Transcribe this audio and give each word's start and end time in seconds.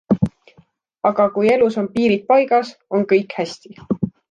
Aga 1.09 1.27
kui 1.35 1.51
elus 1.57 1.77
on 1.83 1.91
piirid 1.99 2.25
paigas, 2.33 2.73
on 3.01 3.07
kõik 3.15 3.39
hästi. 3.43 3.79